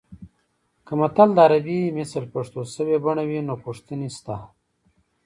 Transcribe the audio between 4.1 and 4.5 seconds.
شته